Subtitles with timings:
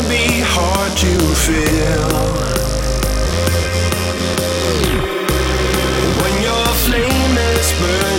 [0.00, 1.12] can be hard to
[1.44, 2.08] feel.
[6.20, 8.17] When your flame is burning.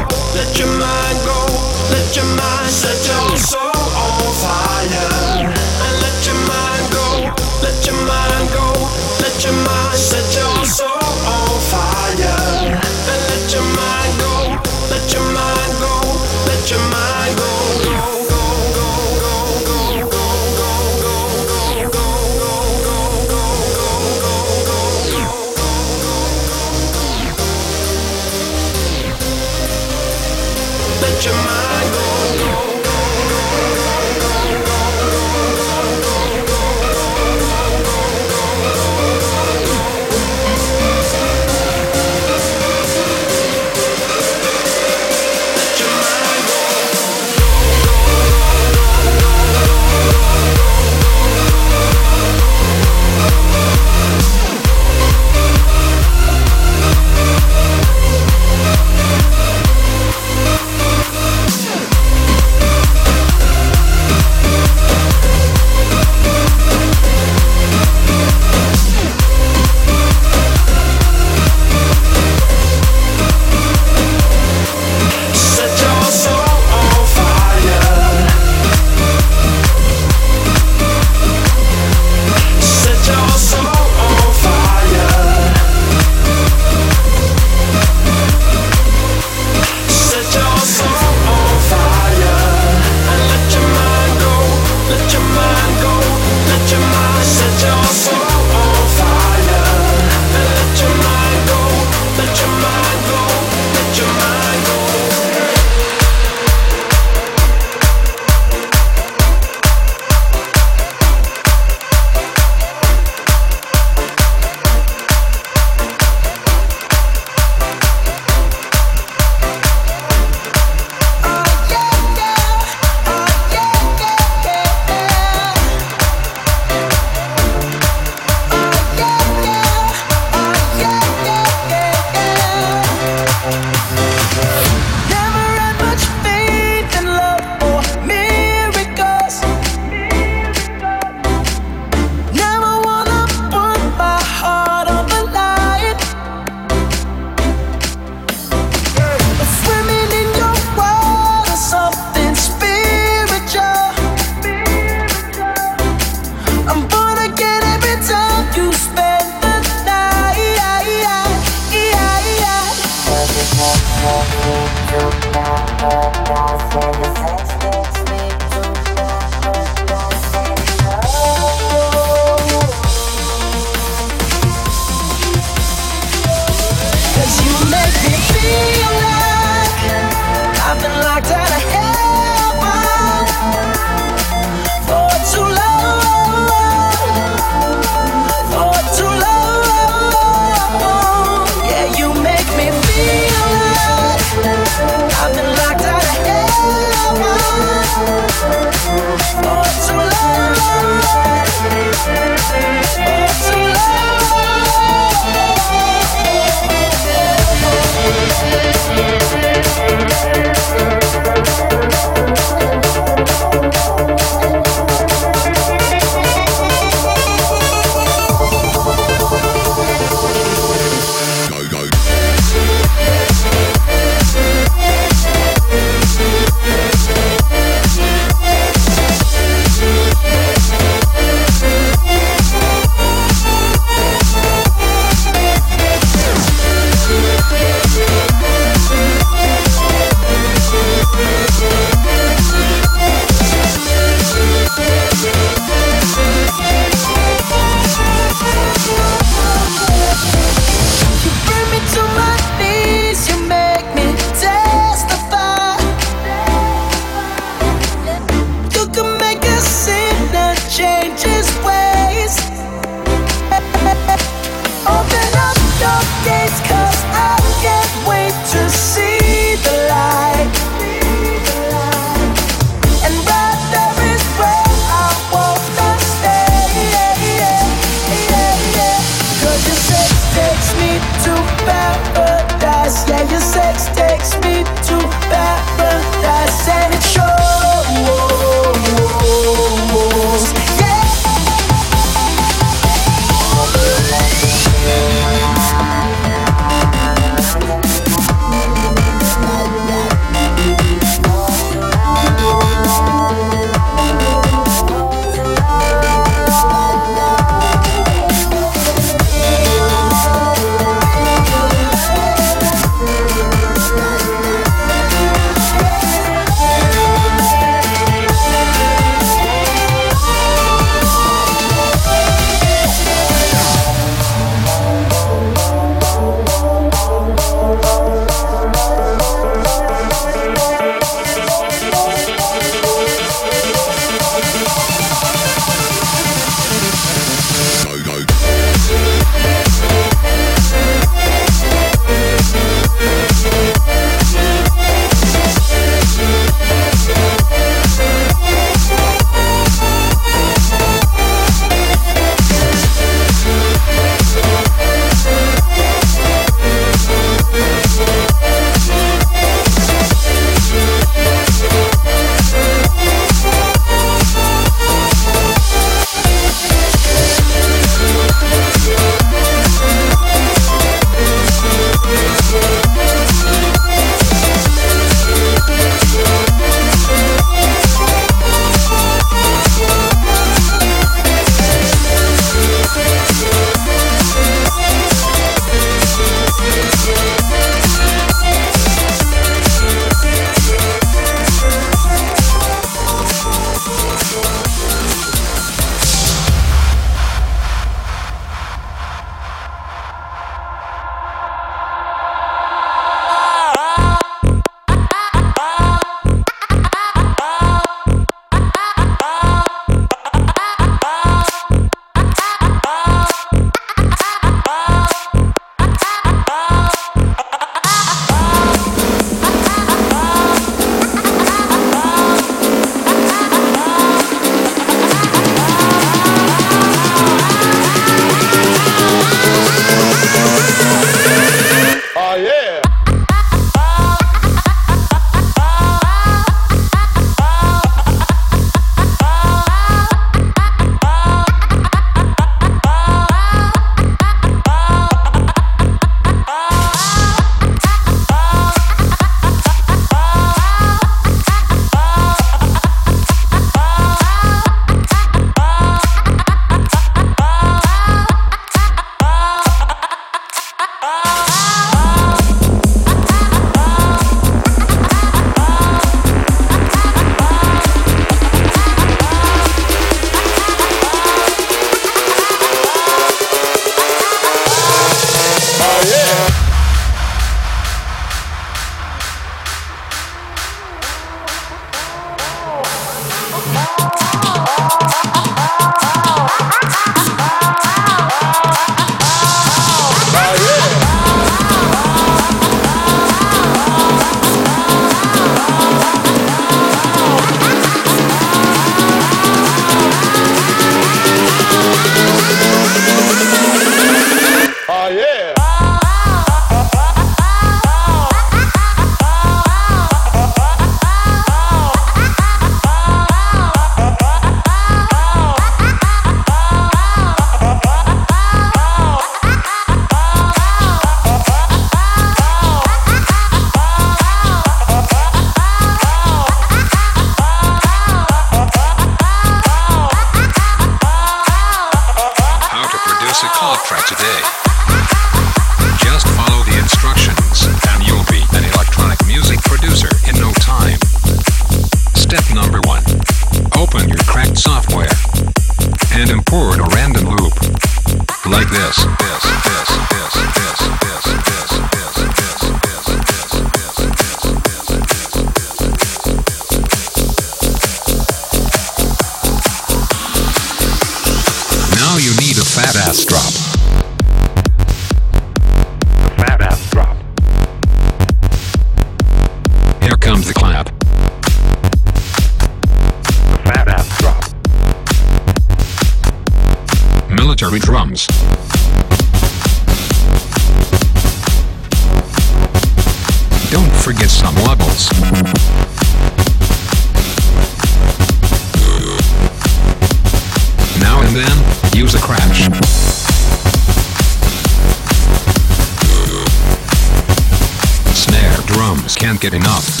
[599.16, 600.00] Can't get enough.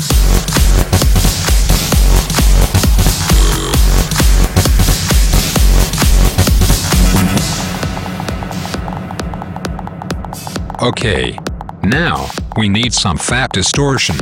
[10.82, 11.38] Okay.
[11.82, 14.16] Now, we need some fat distortion.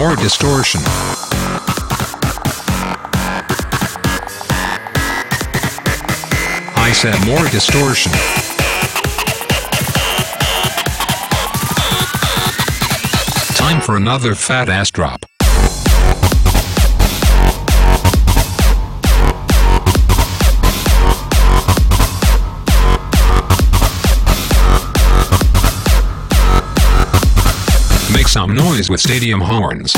[0.00, 0.80] More distortion.
[6.74, 8.10] I said more distortion.
[13.56, 15.29] Time for another fat ass drop.
[28.40, 29.92] Some noise with stadium horns.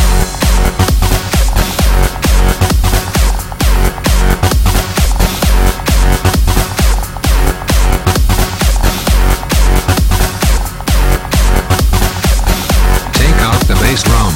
[13.15, 14.35] Take out the bass drum.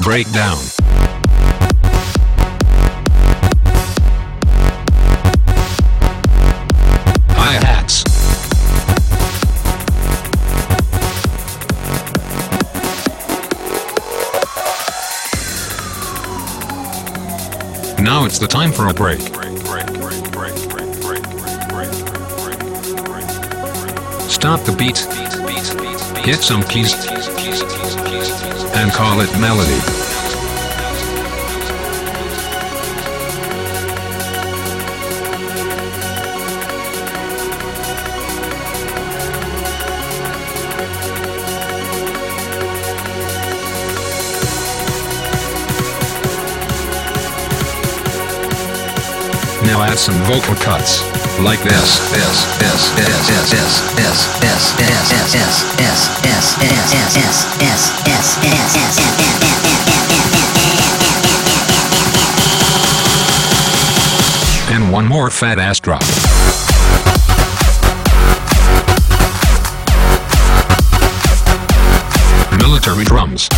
[0.00, 0.71] Breakdown.
[18.32, 19.20] It's the time for a break.
[24.30, 24.96] Stop the beat.
[26.24, 26.94] Hit some keys.
[28.74, 30.01] And call it melody.
[49.92, 51.02] Add some vocal cuts.
[51.38, 55.36] Like this, this, this, this, this, this, this, this, this, this,
[55.76, 56.40] this, this,
[57.20, 58.62] this, this, this,
[64.70, 66.00] And one more fat ass drop.
[72.58, 73.48] Military drums.